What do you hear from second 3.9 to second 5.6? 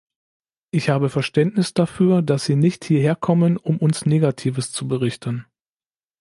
Negatives zu berichten.